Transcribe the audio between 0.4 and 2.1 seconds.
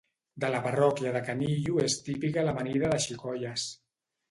De la parròquia de Canillo és